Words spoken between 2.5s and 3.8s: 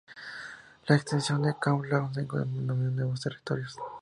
"Nuevos Territorios".